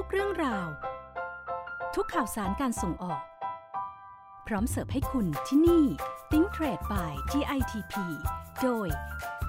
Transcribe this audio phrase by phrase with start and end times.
[0.00, 0.68] ทุกเรื่องราว
[1.94, 3.22] ทุกข่าวสารการส่งออก
[4.46, 5.84] พร้อมเสิร์ฟให้คุณที่นี่
[6.30, 7.94] Think Trade by GITP
[8.62, 8.88] โดย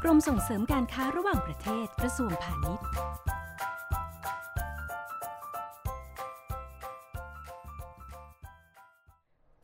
[0.01, 2.85] กรมส่งเสริมการค้าระหว่างประเทศกระทรวงพาณิชย์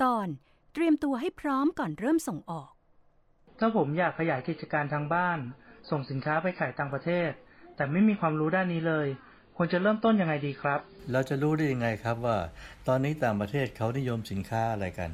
[0.03, 0.27] ตอน
[0.73, 2.71] เตรียมตัวให้พร้อมก่อนเริ่มส่งออก
[3.59, 5.39] ถ้าผมอยากขยายกิจการทางบ้าน
[5.89, 7.31] ส่งสินค้าไปขายต่างประเทศ
[7.75, 9.09] แต่ไม่มีความรู้ด้านนี้เลย
[9.57, 10.79] ควรจะเริ่มต้นยังไงดีครับ
[11.11, 12.37] เราจะรู้ได้ยังไงครับว่า
[12.87, 15.11] ตอนนี้ต่างประเทศเขานิยมสินค้าอะไรกัน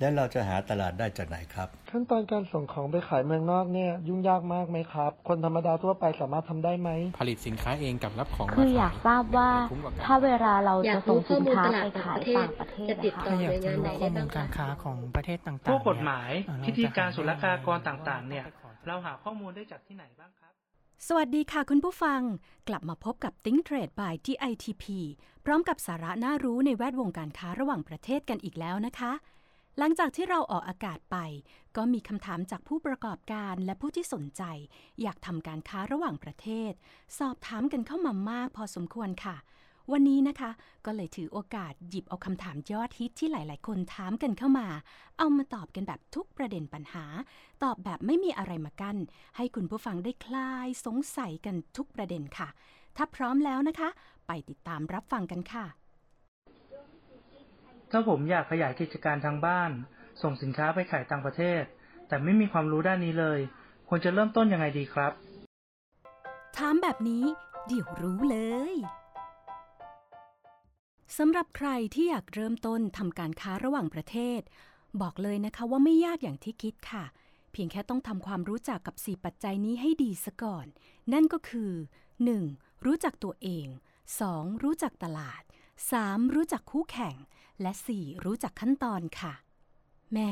[0.00, 16.30] และเราจะหาตลาดได้จากไหนครับ ขั้นตอนการส่งของไปขายเมืองนอกเนี่ยยุ่งยากมากไหมครับ คนธรรมดาทั่วไปสามารถทำได้ไหม ผลิตสินค้าเองกับรับของคืออยากทราบว่าคุ้มกว่กันถ้าเวลาเราอยาจะกส่รู้งข้สิอนมูลค้าตลาไปดต่างขายประเทศต่างประเทศจะติดนะคะต่อถ้าอยากจะรู้ข้อมูลหน่วยงานไหนได้บ้างการคะค้าของประเทศต่างๆพวกกฎหมาย
[16.60, 18.44] เนี่ยพิธีการศุลกากรต่างๆ เนี่ย
[18.86, 20.49] เราหาข้อมูลได้จากที่ไหนบ้างครับ
[21.08, 22.20] สวัสดีค่ะคุณผู้ฟัง
[22.68, 24.84] กลับมาพบกับ Think Trade by TITP
[25.44, 29.12] พร้อมกับสาระน่ารู้ในแวดวงการค้าระหว่างประเทศกันอีกแล้วนะคะ
[29.78, 31.16] หลังจากที่เราออกอากาศไป
[31.76, 34.42] ก็มีคำถามจากผู้ประกอบการและผู้ที่สนใจ
[35.02, 36.72] อยากทำการค้าระหว่างประเทศ
[37.18, 39.36] สอบถามกันเข้ามามากพอสมควรค่ะ
[39.92, 40.50] วันนี้นะคะ
[40.86, 44.66] ก็เลยถือโอกาสหยิบเอาคำถามยอดฮิตที่หลาย ๆ คนถามกันเข้ามา
[45.18, 47.04] เอามาตอบกันแบบทุกประเด็นปัญหา
[47.62, 48.96] ตอบแบบไม่มีอะไรมากั้น
[49.36, 52.48] ให้คุณผู้ฟังได้คลายสงสัยกันทุกประเด็นค่ะ
[52.96, 53.88] ถ้าพร้อมแล้วนะคะ
[54.26, 55.64] ไปติดตามรับฟังกันค่ะ
[57.90, 59.70] ถ้าผมอยากขยายกิจการทางบ้าน
[60.22, 61.62] ส่งสินค้าไปขายต่างประเทศ
[62.08, 63.40] แต่ไม่มีความรู้ด้านนี้เลย
[63.88, 65.12] ควรจะเริ่มต้นยังไงดีครับ
[66.56, 67.24] ถามแบบนี้
[67.66, 68.38] เดี๋ยวรู้เล
[68.72, 68.76] ย
[71.18, 74.40] สำหรับใครที่อยากเริ่มต้นทำการค้าระหว่างประเทศ
[75.00, 77.04] บอกเลยนะคะว่าไม่ยากอย่างที่คิดค่ะ
[77.52, 80.66] เพียงแค่ต้องทำความรู้จักกับ 4 ปัจจัยนี้ให้ดีซะก่อน
[81.12, 81.72] นั่นก็คือ
[82.28, 82.86] 1.
[82.86, 83.66] รู้จักตัวเอง
[84.14, 84.62] 2.
[84.64, 85.42] รู้จักตลาด
[85.88, 86.34] 3.
[86.34, 87.16] รู้จักคู่แข่ง
[87.62, 88.24] และ 4.
[88.24, 89.32] รู้จักขั้นตอนค่ะ
[90.14, 90.30] แม่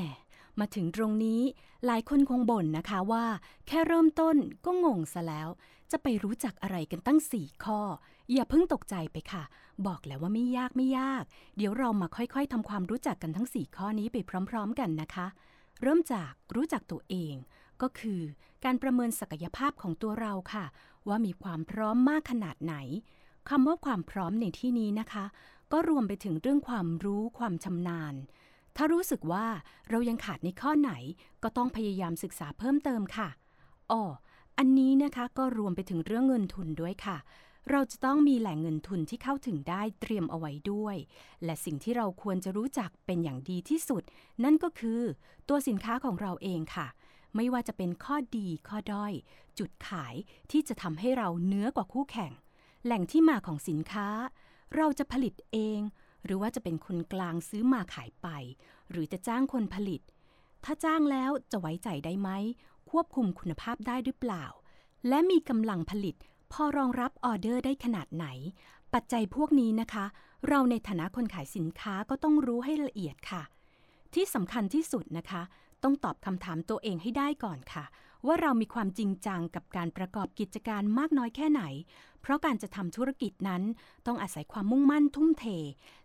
[0.60, 1.40] มาถึงตรงนี้
[1.86, 3.24] หลายคนคงบ่นนะคะว่า
[3.66, 5.48] แค่เริ่มต้นก็งงซะแล้ว
[5.90, 7.80] จะไปรู้จักอะไรกันตั้ง 4 ข้อ
[8.32, 9.44] อย่าเพิ่งตกใจไปค่ะ
[9.86, 11.24] บอกแล้วว่าไม่ยากไม่ยาก
[11.56, 14.16] เดี๋ยวเรามาค่อยๆทำความรู้จักกันทั้ง 4 ข้อนี้ไป
[14.50, 15.26] พร้อม ๆ กันนะคะ
[15.82, 17.34] เริ่มจากรู้จักตัวเอง
[17.82, 18.20] ก็คือ
[18.64, 20.64] การประเมินศักยภาพของตัวเราค่ะ
[21.08, 22.74] ว่ามีความพร้อมมากขนาดไหน
[23.48, 25.24] คำว่าความพร้อมในที่นี้นะคะ
[25.72, 28.14] ก็รวมไปถึงเรื่องความรู้ความชำนาญ
[28.80, 29.46] ถ้ารู้สึกว่า
[29.90, 30.92] เรายังขาดในข้อไหน
[31.42, 33.28] ก็ต้องพยายามศึกษาเพิ่มเติมค่ะ
[33.90, 34.02] อ้อ
[34.58, 37.16] อันนี้นะคะก็รวมไปถึงเรื่องเงินทุนด้วยค่ะ
[37.70, 40.96] เราจะต้องมีแหล่งเงินทุนที่เข้าถึงได้เตรียมเอาไว้ด้วย
[41.44, 44.02] และสิ่งที่เราควรจะรู้จักเป็นอย่างดีที่สุด
[44.44, 45.00] นั่นก็คือ
[45.48, 46.86] ตัวสินค้าของเราเองค่ะ
[47.36, 49.12] ไม่ว่าจะเป็นข้อดีข้อด้อย
[49.58, 50.14] จุดขาย
[50.50, 52.32] ที่จะทำให้เราเนื้อกว่าคู่แข่ง
[52.84, 54.08] แหล่งที่มาของสินค้า
[54.76, 55.80] เราจะผลิตเอง
[56.24, 58.28] หรือว่าจะเป็นคนกลางซื้อมาขายไป
[58.90, 60.00] หรือจะจ้างคนผลิต
[60.64, 62.30] ถ้าจ้างแล้วจะไว้ใจได้ไหม
[62.90, 64.44] ควบคุมคุณภาพได้หรือเปล่า
[65.08, 66.14] และมีกำลังผลิต
[66.52, 68.26] พอรองรับออเดอร์ได้ขนาดไหน
[68.94, 70.04] ปัจจัยพวกนี้นะคะ
[70.48, 73.42] เราในฐานะคนขายสินค้าก็ต้องรู้ให้ละเอียดค่ะ
[74.14, 75.42] ที่สำคัญที่สุดนะคะ
[75.82, 77.84] ต้องตอบคำถามตัวเองให้ได้ก่อนค่ะ
[78.26, 81.62] ว่าเรามีความจริงจังกับการประกอบกิจการมากน้อยแค่ไหน
[82.20, 83.62] เพราะการจะทำธุรกิจนั้น
[84.06, 85.44] ต้องอาศัยความมุ่งมั่นทุ่มเท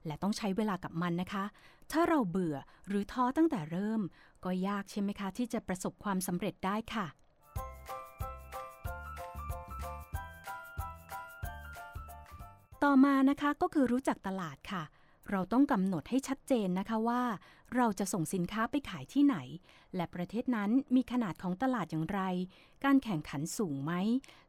[0.06, 1.44] และต้องใช้เวลากับมันนะคะ
[1.92, 2.58] ถ้าเราเบื่อ
[2.88, 4.02] หรือท้อตั้งแต่เริ่ม
[4.44, 7.08] ก็ยากใช่ไหมคะ ที่จะประสบความสำเร็จได้ค่ะ
[12.84, 14.84] ต่อมานะคะก็คือรู้จักตลาดค่ะ
[15.32, 17.22] เราต้องกำหนดให้ชัดเจนนะคะว่า
[17.76, 19.38] เราจะส่งสินค้าไปขายที่ไหน
[19.96, 22.22] และประเทศนั้นมีขนาดของตลาดอย่างไร
[22.84, 23.94] การแข่งขันสูงไหม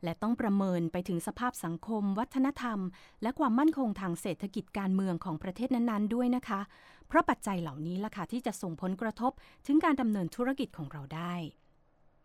[0.04, 2.78] และต้องประเมินไปถึงสภาพสังคม วัฒนธรรม
[3.22, 6.60] และความมั่นคงทางเศรษฐกิจการเมืองของประเทศนั้นๆ ด้วยนะคะ
[7.08, 9.32] เพราะปัจจัยเหล่านี้ล่ะค่ะที่จะส่งผลกระทบ
[9.66, 11.34] ถึงการดำเนินธุรกิจของเราได้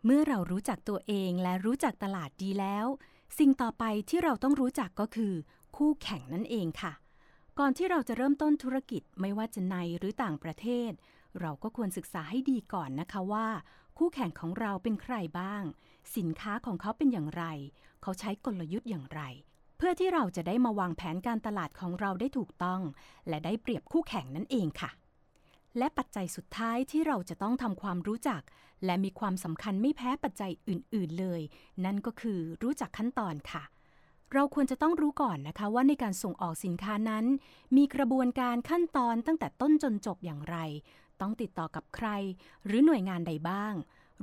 [0.04, 2.86] เมื่อเรารู้จักตัวเองและรู้จักตลาดดีแล้ว
[3.38, 5.32] สิ่งต่อไปที่เราต้องรู้จักก็คือ
[5.76, 6.92] คู่แข่งนั่นเองค่ะ
[7.62, 10.90] ก่อนที่เราจะเริ่มต้นธุรกิจไม่ว่าจะในหรือต่างประเทศ
[11.40, 13.48] เราก็ควรศึกษาให้ดีก่อนนะคะว่า
[13.98, 15.62] คู่แข่งของเราเป็นใครบ้าง
[16.16, 17.44] สินค้าของเขาเป็นอย่างไร
[18.02, 19.20] เขาใช้กลยุทธ์อย่างไร
[19.76, 22.80] เพื่อที่เราจะได้มาวางแผนการตลาดของเราได้ถูกต้อง
[23.28, 24.90] และได้เปรียบคู่แข่งนั่นเองค่ะ
[25.78, 28.42] และปัจจัยสุดท้ายที่เราจะต้องทำความรู้จัก
[28.84, 31.40] และมีความสำคัญไม่แพ้ปัจจัยอื่น ๆ เลย
[31.84, 33.64] นั่นก็คือรู้จักขั้นตอนค่ะ
[34.34, 37.24] เราควรจะต้องรู้ก่อนนะคะว่าในการส่งออกสินค้านั้น
[37.76, 40.56] มีกระบวนการขั้นตอนตั้งแต่ต้นจนจบอย่างไร
[41.20, 42.08] ต้องติดต่อกับใคร
[42.66, 43.74] หรือหน่วยงานใดบ้าง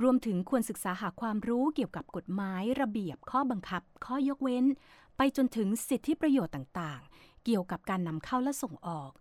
[0.01, 4.65] รวมถึงควรศึกษาหาความรู้เกี่ยวกับกฎหมาย ระเบียบข้อบังคับ ข้อยกเว้น
[5.17, 9.11] ไปจนถึงสิทธิประโยชน์ต่างๆ เกี่ยวกับการนำเข้าและส่งออก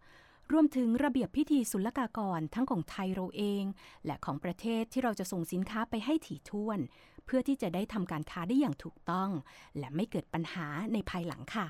[0.52, 3.64] รวมถึงระเบียบพิธีศุลกากรทั้งของไทยเราเอง
[4.06, 6.78] และของประเทศที่เราจะส่งสินค้าไปให้ถี่ถ้วน
[7.26, 9.30] เพื่อที่จะได้ทำการค้าได้อย่างถูกต้อง
[9.78, 11.66] และไม่เกิดปัญหาในภายหลังค่ะ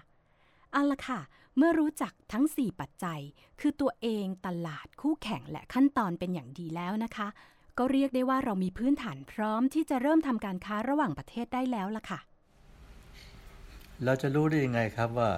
[0.72, 1.20] เอาละค่ะ
[1.56, 3.20] เมื่อรู้จักทั้ง 4 ปัจจัย
[3.60, 7.28] คือตัวเองตลาดคู่แข่งและขั้นตอนเป็นอย่างดีแล้วนะคะ
[7.78, 12.20] ก็เรียกได้ว่าเรามีพื้นฐานพร้อมที่จะเริ่มทำการค้าระหว่างประเทศได้แล้วล่ะค่ะ
[14.04, 15.30] เราจะรู้ได้ยังไงครับว่า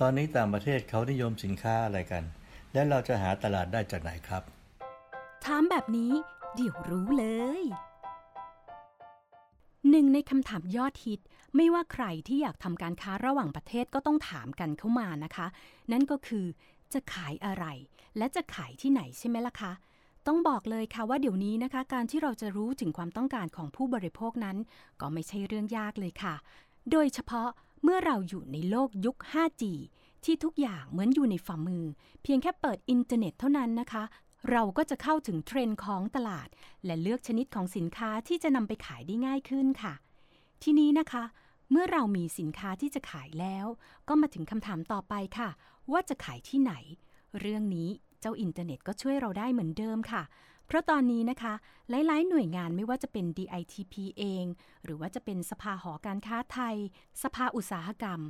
[0.00, 2.24] ตอนนี้ต่างประเทศเขานิยมสินค้าอะไรกัน
[2.72, 4.42] และเราจะหาตลาดได้จากไหนครับ
[5.44, 6.12] ถามแบบนี้
[6.54, 7.26] เดี๋ยวรู้เล
[7.60, 7.62] ย
[9.90, 11.20] หนึ่งในคำถามยอดฮิต
[11.56, 15.46] ไม่ว่าใครที่อยากทำการค้าระหว่างประเทศก็ต้องถามกันเข้ามานะคะ
[15.92, 16.46] นั่นก็คือ
[16.92, 17.64] จะขายอะไร
[18.18, 19.72] และจะขายที่ไหนใช่ไหมล่ะคะ
[20.26, 24.56] ต้องบอกเลยค่ะว่าเดี๋ยวนี้นะคะ การที่เราจะรู้ถึงความต้องการของผู้บริโภคนั้น
[25.00, 26.34] ก็ไม่ใช่เรื่องยากเลยค่ะ
[26.90, 27.48] โดยเฉพาะ
[27.82, 29.62] เมื่อเราอยู่ในโลกยุค 5G
[30.24, 31.84] ที่ทุกอย่างเหมือนอยู่ในฝ่ามือ
[32.22, 34.04] เพียงแค่เปิดอินเทอร์เน็ตเท่านั้นนะคะ
[34.50, 36.48] เราก็จะเข้าถึงเทรนด์ของตลาด
[36.84, 39.94] และเลือกชนิดของสินค้าที่จะนำไปขายได้ง่ายขึ้นค่ะ
[40.62, 41.24] ทีนี้นะคะ
[41.70, 43.66] เมื่อเรามีสินค้าที่จะขายแล้ว
[44.08, 45.50] ก็มาถึงคำถามต่อไปค่ะ
[45.92, 46.72] ว่าจะขายที่ไหน
[47.40, 47.88] เรื่องนี้
[48.20, 50.22] เจ้าอินเทอร์เน็ตก็ช่วยเราได้เหมือนเดิมค่ะ
[50.66, 51.54] เพราะตอนนี้นะคะ
[51.90, 54.44] หลาย ๆ หน่วยงานไม่ว่าจะเป็น DITP เอง
[54.84, 56.76] หรือว่าจะเป็นสภาหอการค้าไทย
[57.22, 58.20] สภาอุตสาหกรรม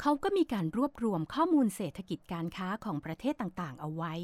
[0.00, 4.14] เขาก็มีการรวบรวมข้อมูลเศรษฐกิจการค้าของประเทศต่างๆ เอาไว้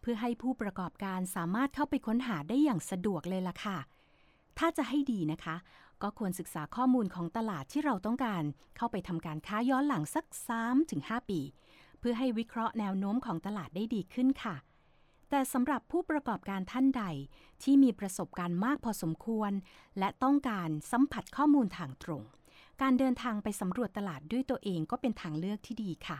[0.00, 3.78] เพื่อให้ผู้ประกอบการสามารถเข้าไปค้นหาได้อย่างสะดวกเลยล่ะค่ะ
[4.58, 5.56] ถ้าจะให้ดีนะคะ
[6.02, 8.42] ก็ควรศึกษาข้อมูลของตลาดที่เราต้องการ
[8.76, 10.24] เข้าไปทำการค้าย้อนหลังสัก
[10.78, 11.40] 3-5 ปี
[11.98, 14.56] เพื่อให้วิเคราะห์แนวโน้มของตลาดได้ดีขึ้นค่ะ
[15.30, 17.04] แต่สำหรับผู้ประกอบการท่านใด
[17.62, 19.52] ที่มีประสบการณ์มากพอสมควร
[19.98, 22.22] และต้องการสัมผัสข้อมูลทางตรง
[22.82, 26.18] การเดินทางไปสำรวจตลาดด้วยตัวเองก็เป็นทางเลือกที่ดีค่ะ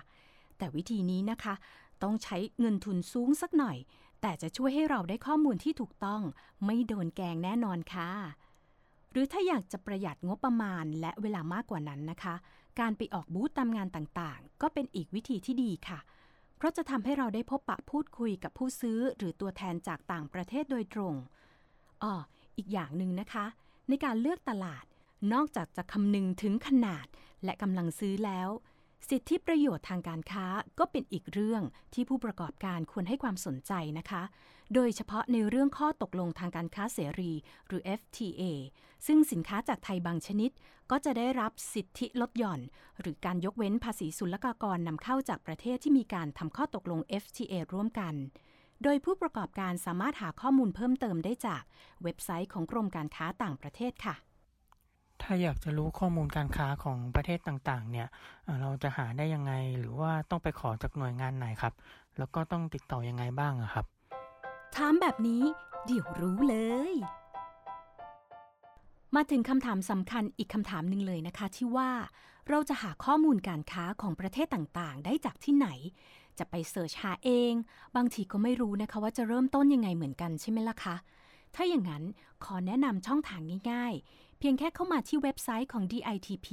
[0.59, 1.55] แต่วิธีนี้นะคะ
[2.03, 3.77] ต้องใช้เงินทุนสูงสักหน่อย
[4.21, 6.23] แต่จะช่วยให้เราได้ข้อมูลที่ถูกต้อง
[6.65, 8.11] ไม่โดนแกงแน่นอนค่ะ
[9.12, 12.35] หรือถ้าอยากจะประหยัดงบประมาณและเวลามากกว่านั้นนะคะ
[12.81, 15.99] การไปออกบูธตามงานต่างๆ ก็เป็นอีกวิธีที่ดีค่ะ
[16.56, 21.15] เพราะจะทำให้เราได้พบปะพูดคุยกับผู้ซื้อหรือตัวแทนจากต่างประเทศโดยตรง
[22.03, 22.15] อ้อ
[22.56, 23.45] อีกอย่างหนึ่งนะคะ
[23.89, 24.85] ในการเลือกตลาด
[25.32, 27.06] นอกจากจะคำนึงถึงขนาด
[27.44, 28.49] และกำลังซื้อแล้ว
[29.09, 30.47] สิทธิประโยชน์ทางการค้า
[30.79, 31.62] ก็เป็นอีกเรื่อง
[31.94, 34.23] ที่ผู้ประกอบการควรให้ความสนใจนะคะ
[34.75, 37.32] โดยเฉพาะในเรื่องข้อตกลงทางการค้าเสรี
[37.67, 38.43] หรือ FTA
[39.06, 40.50] ซึ่งสินค้าจากไทยบางชนิด
[40.91, 42.61] ก็จะได้รับสิทธิลดหย่อน
[43.00, 48.15] หรือการยกเว้นภาษีศุลกากรนำเข้าจากประเทศที่มีการทำข้อตกลง FTA ร่วมกัน
[48.82, 51.62] โดยผู้ประกอบการสามารถหาข้อมูลเพิ่มเติมได้จาก
[52.03, 54.15] เว็บไซต์ของกรมการค้าต่างประเทศค่ะ
[55.22, 58.08] ถ้าอยากจะรู้ข้อมูลการค้าของประเทศต่างๆ เนี่ย
[58.61, 61.75] เราจะหาได้ยังไงหรือว่าต้องไปขอจากหน่วยงานไหนครับ
[62.19, 63.84] แล้วก็ต้องติดต่อยังไงบ้างครับ
[64.76, 65.43] ถามแบบนี้
[65.87, 66.56] เดี๋ยวรู้เล
[66.90, 66.94] ย
[69.16, 71.90] มาถึงคำถามสำคัญอีกคำถามหนึ่งเลยนะคะ ที่ว่า
[72.49, 75.69] เราจะหาข้อมูลการค้าของประเทศต่างๆ ได้จากที่ไหน
[76.38, 77.52] จะไปเสิร์ชหาเอง
[77.96, 80.96] บางทีก็ไม่รู้นะคะว่าจะเริ่มต้นยังไงเหมือนกันใช่ไหมล่ะคะ
[81.55, 82.02] ถ้าอย่างนั้น
[82.44, 83.40] ขอแนะนำช่องทาง
[83.72, 83.94] ง่าย
[84.46, 86.49] พียงแค่เข้ามาที่เว็บไซต์ของ DITP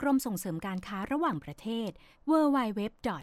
[0.00, 1.90] กรมส่งเสริมการค้าระหว่างประเทศ
[2.30, 3.18] www.ditp.go.th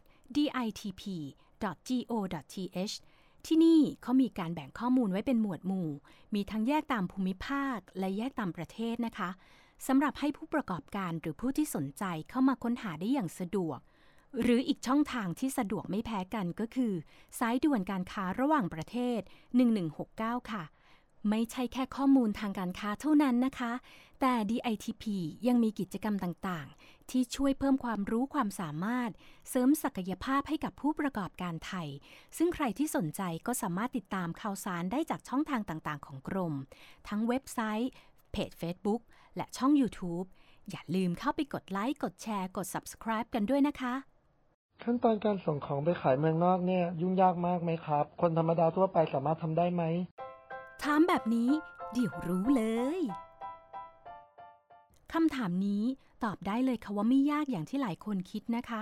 [3.46, 5.90] ที่นี่เขามีการแบ่งข้อมูลไว้เป็นหมวดหมู่
[6.34, 9.30] มีทั้งแยกตามภูมิภาคและแยกตามประเทศนะคะ
[9.88, 13.80] สำหรับให้ผู้ประกอบการหรือผู้ที่สนใจเข้ามาค้นหาได้อย่างสะดวก
[14.42, 16.94] หรืออีกช่องทางที่สะดวกไม่แพ้กันก็คือ
[17.40, 19.20] สายด่วนการค้าระหว่างประเทศ
[19.86, 20.64] 1169 ค่ะ
[21.30, 23.72] ไม่ใช่แค่ข้อมูลทางการค้าเท่านั้นนะคะ
[24.22, 25.04] แต่ DITP
[25.48, 29.12] ยังมีกิจกรรมต่างๆ ที่ช่วยเพิ่มความรู้ความสามารถ
[29.50, 31.88] เสริมศักยภาพให้กับผู้ประกอบการไทย
[32.38, 36.54] ซึ่งใครที่สนใจก็สามารถติดตามข่าวสารได้จากช่องทางต่างๆ ของกรม
[37.08, 37.92] ทั้งเว็บไซต์
[38.32, 39.02] เพจ Facebook
[39.36, 40.28] และช่อง YouTube
[40.70, 43.94] อย่าลืมเข้าไปกดไลค์ กดแชร์ กด Subscribe กันด้วยนะคะ
[44.84, 49.84] ขั้นตอนการส่งของไปขายเมืองนอกเนี่ย ยุ่งยากมากไหมครับ คนธรรมดาทั่วไปสามารถทำได้ไหม
[50.84, 51.50] ถามแบบนี้
[51.94, 52.64] เดี๋ยวรู้เล
[52.98, 53.00] ย
[55.14, 55.84] คำถามนี้
[56.24, 58.82] ตอบได้เลยค่ะว่าไม่ยากอย่างที่หลายคนคิดนะคะ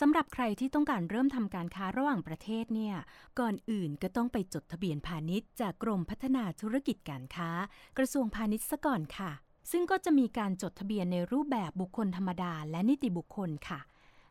[0.00, 2.94] สำหรับใครที่ต้องการเริ่มทำการค้าระหว่างประเทศเนี่ย
[3.38, 7.50] ก่อนอื่นก็ต้องไปจดทะเบียนพาณิชย์จากกรมพัฒนาธุรกิจการค้า
[7.98, 9.30] กระทรวงพาณิชย์ซะก่อนค่ะ
[9.70, 13.80] ซึ่งก็จะมีการจดทะเบียนในรูปแบบบุคคลธรรมดาและนิติบุคคลค่ะ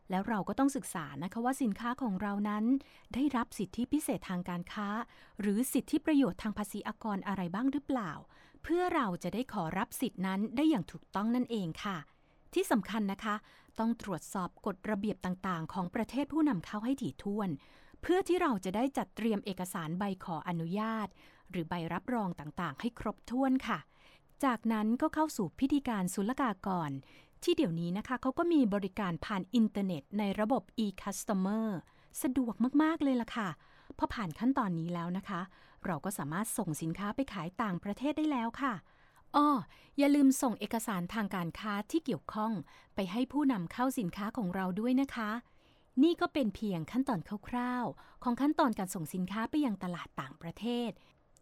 [0.09, 2.65] แล้วเราก็ต้องศึกษานะคะว่าสินค้าของเรานั้น
[3.13, 4.87] ได้รับสิทธิพิเศษทางการค้า
[5.41, 8.11] หรือสิทธิประโยชน์ทางภาษีอากรอะไรบ้างหรือเปล่า
[8.63, 11.97] เพื่อเราจะได้ขอรับสิทธินั้นได้อย่างถูกต้องนั่นเองค่ะ
[12.53, 13.35] ที่สำคัญนะคะ
[13.79, 17.49] ต้องตรวจสอบกฎระเบียบต่างๆ ของประเทศผู้นำเข้าให้ถี่ถ้วน
[18.01, 21.07] เพื่อที่เราจะได้จัดเตรียมเอกสารใบขออนุญาต
[21.51, 23.79] หรือใบรับรองต่างๆ ให้ครบถ้วนค่ะ
[24.45, 26.91] จากนั้นก็เข้าสู่พิธีการศุลกากร
[27.43, 31.67] ที่เดี๋ยวนี้นะคะเขาก็มีบริการผ่านอินเทอร์เน็ตในระบบ e-customer
[32.21, 33.49] สะดวกมาก ๆ เลยล่ะค่ะ
[33.97, 35.41] พอผ่านขั้นตอนนี้แล้วนะคะ
[35.85, 38.73] เราก็สามารถส่งสินค้าไปขายต่างประเทศได้แล้วค่ะ
[39.35, 39.49] อ้อ
[39.97, 42.51] อย่าลืมส่งเอกสารทางการค้าที่เกี่ยวข้อง
[42.95, 45.31] ไปให้ผู้นำเข้าสินค้าของเราด้วยนะคะ
[46.03, 47.19] นี่ก็เป็นเพียงขั้นตอน
[47.49, 50.91] คร่าวๆ ของขั้นตอนการส่งสินค้าไปยังตลาดต่างประเทศ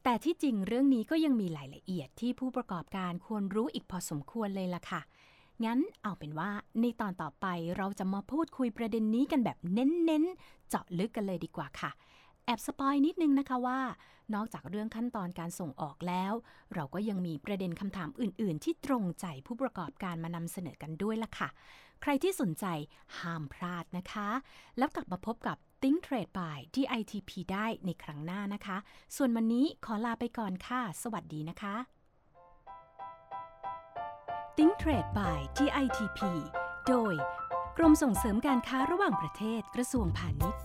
[0.03, 5.01] แต่ที่จริงเรื่องนี้ก็ยังมีรายละเอียดที่ผู้ประกอบการควรรู้อีกพอสมควรเลยล่ะค่ะ
[5.65, 6.51] งั้นเอาเป็นว่า
[6.81, 7.45] ในตอนต่อไป
[7.77, 11.91] เราจะมาพูดคุยประเด็นนี้กันแบบเน้นๆ เจาะลึกกันเลยดีกว่าค่ะ
[12.45, 13.79] แอบสปอยนิดนึงนะคะว่า
[14.35, 16.33] นอกจากเรื่องขั้นตอนการส่งออกแล้ว
[16.73, 21.49] เราก็ยังมีประเด็นคำถามอื่น ๆ ที่ตรงใจผู้ประกอบการมานำเสนอกันด้วยล่ะค่ะ
[22.01, 22.65] ใครที่สนใจ
[23.19, 24.29] ห้ามพลาดนะคะ
[24.77, 28.77] แล้วกลับมาพบกับ Think Trade by ที่ ITP ได้ในครั้งหน้านะคะ
[29.15, 31.75] ส่วนวันนี้ขอลาไปก่อนค่ะ สวัสดีนะคะ
[34.57, 36.19] Think Trade by GITP
[36.89, 37.13] โดย
[37.77, 40.61] กรมส่งเสริมการค้าระหว่างประเทศกระทรวงพาณิชย์